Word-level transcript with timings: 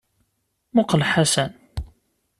Muqel 0.75 1.03
Ḥasan. 1.11 1.51